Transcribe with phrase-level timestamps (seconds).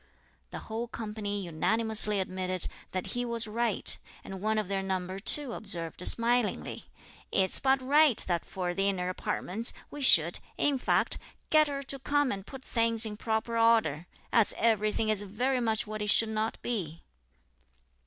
[0.49, 5.53] The whole company unanimously admitted that he was right; and one of their number too
[5.53, 6.85] observed smilingly,
[7.31, 11.19] "It's but right that for the inner apartments, we should, in fact,
[11.51, 15.85] get her to come and put things in proper order, as everything is very much
[15.85, 17.03] what it should not be."